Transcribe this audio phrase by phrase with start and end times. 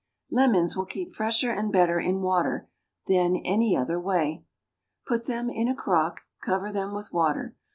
[0.31, 2.67] Lemons will keep fresher and better in water
[3.05, 4.43] than any other way.
[5.05, 7.55] Put them in a crock, cover them with water.